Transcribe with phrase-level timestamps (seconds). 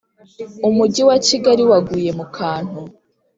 [0.69, 2.79] umugi wa Kigali waguye mu kantu